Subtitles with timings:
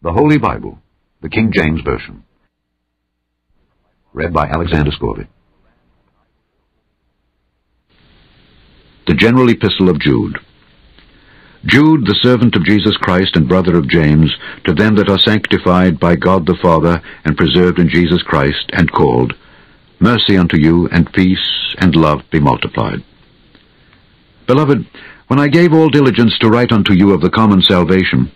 [0.00, 0.78] The Holy Bible,
[1.22, 2.22] the King James Version.
[4.12, 5.26] Read by Alexander Scourby.
[9.08, 10.38] The General Epistle of Jude.
[11.64, 14.32] Jude, the servant of Jesus Christ and brother of James,
[14.66, 18.92] to them that are sanctified by God the Father and preserved in Jesus Christ and
[18.92, 19.34] called,
[19.98, 23.02] mercy unto you and peace and love be multiplied.
[24.46, 24.86] Beloved,
[25.26, 28.30] when I gave all diligence to write unto you of the common salvation,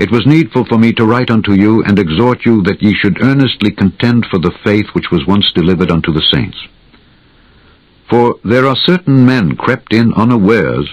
[0.00, 3.22] it was needful for me to write unto you and exhort you that ye should
[3.22, 6.56] earnestly contend for the faith which was once delivered unto the saints.
[8.08, 10.88] For there are certain men crept in unawares,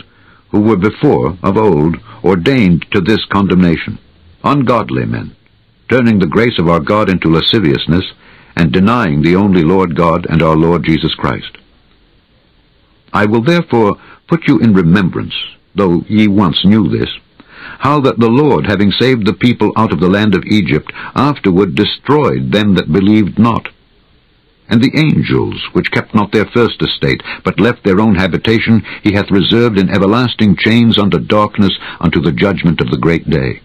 [0.49, 3.97] who were before, of old, ordained to this condemnation,
[4.43, 5.33] ungodly men,
[5.89, 8.11] turning the grace of our God into lasciviousness,
[8.57, 11.57] and denying the only Lord God and our Lord Jesus Christ.
[13.13, 13.95] I will therefore
[14.27, 15.33] put you in remembrance,
[15.75, 17.09] though ye once knew this,
[17.79, 21.75] how that the Lord, having saved the people out of the land of Egypt, afterward
[21.75, 23.69] destroyed them that believed not.
[24.69, 29.13] And the angels, which kept not their first estate, but left their own habitation, he
[29.13, 33.61] hath reserved in everlasting chains unto darkness, unto the judgment of the great day.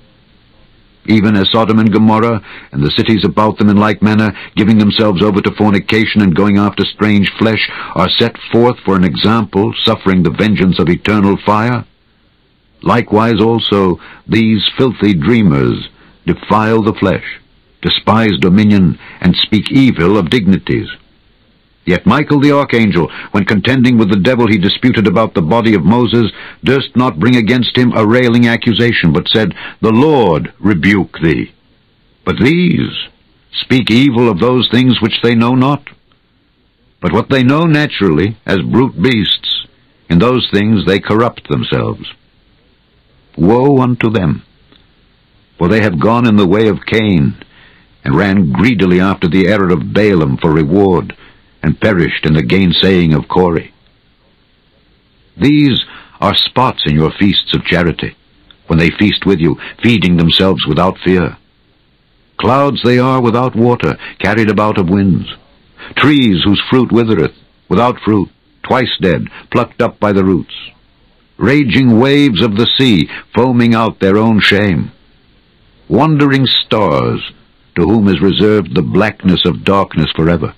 [1.07, 5.21] Even as Sodom and Gomorrah, and the cities about them in like manner, giving themselves
[5.21, 10.23] over to fornication and going after strange flesh, are set forth for an example, suffering
[10.23, 11.85] the vengeance of eternal fire,
[12.83, 15.89] Likewise also these filthy dreamers
[16.27, 17.41] defile the flesh,
[17.81, 20.89] despise dominion, and speak evil of dignities.
[21.85, 25.85] Yet Michael the archangel, when contending with the devil he disputed about the body of
[25.85, 26.31] Moses,
[26.63, 31.53] durst not bring against him a railing accusation, but said, The Lord rebuke thee.
[32.25, 33.09] But these
[33.53, 35.89] speak evil of those things which they know not.
[37.01, 39.67] But what they know naturally, as brute beasts,
[40.09, 42.07] in those things they corrupt themselves.
[43.37, 44.43] Woe unto them!
[45.59, 47.35] For they have gone in the way of Cain,
[48.05, 51.17] and ran greedily after the error of Balaam for reward,
[51.63, 53.69] and perished in the gainsaying of Core.
[55.37, 55.81] These
[56.21, 58.17] are spots in your feasts of charity,
[58.67, 61.37] when they feast with you, feeding themselves without fear.
[62.39, 65.29] Clouds they are without water, carried about of winds.
[65.97, 67.35] Trees whose fruit withereth,
[67.69, 68.29] without fruit,
[68.63, 70.55] twice dead, plucked up by the roots
[71.43, 74.93] raging waves of the sea, foaming out their own shame.
[75.89, 77.33] Wandering stars,
[77.75, 80.55] to whom is reserved the blackness of darkness forever.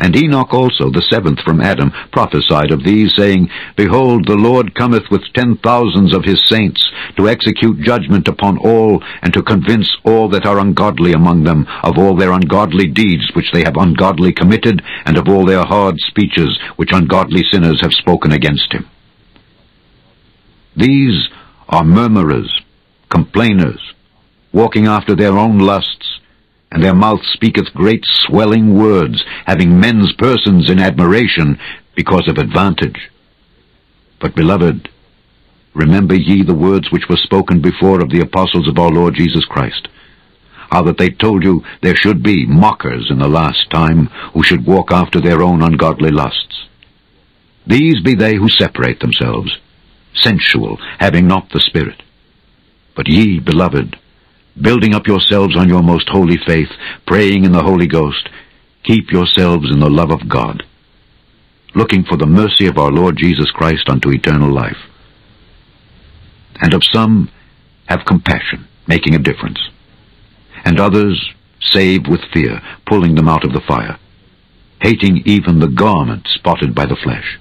[0.00, 5.04] And Enoch also, the seventh from Adam, prophesied of these, saying, Behold, the Lord cometh
[5.10, 10.30] with ten thousands of his saints, to execute judgment upon all, and to convince all
[10.30, 14.82] that are ungodly among them of all their ungodly deeds which they have ungodly committed,
[15.04, 18.88] and of all their hard speeches which ungodly sinners have spoken against him.
[20.74, 21.28] These
[21.68, 22.62] are murmurers,
[23.10, 23.92] complainers,
[24.50, 26.09] walking after their own lusts,
[26.70, 31.58] and their mouth speaketh great swelling words, having men's persons in admiration
[31.96, 33.10] because of advantage.
[34.20, 34.88] But, beloved,
[35.74, 39.44] remember ye the words which were spoken before of the apostles of our Lord Jesus
[39.46, 39.88] Christ,
[40.70, 44.66] how that they told you there should be mockers in the last time, who should
[44.66, 46.68] walk after their own ungodly lusts.
[47.66, 49.58] These be they who separate themselves,
[50.14, 52.02] sensual, having not the Spirit.
[52.94, 53.96] But ye, beloved,
[54.62, 56.68] building up yourselves on your most holy faith,
[57.06, 58.28] praying in the Holy Ghost,
[58.82, 60.62] keep yourselves in the love of God,
[61.74, 64.76] looking for the mercy of our Lord Jesus Christ unto eternal life.
[66.60, 67.30] And of some
[67.86, 69.58] have compassion, making a difference,
[70.64, 73.98] and others save with fear, pulling them out of the fire,
[74.80, 77.38] hating even the garment spotted by the flesh.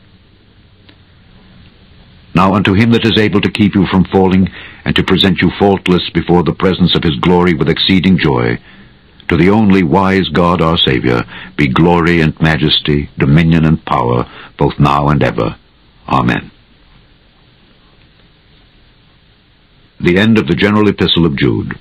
[2.36, 4.48] Now unto him that is able to keep you from falling,
[4.86, 8.60] and to present you faultless before the presence of his glory with exceeding joy,
[9.28, 11.24] to the only wise God our Saviour,
[11.56, 15.56] be glory and majesty, dominion and power, both now and ever.
[16.08, 16.52] Amen.
[20.00, 21.78] The end of the General Epistle of Jude.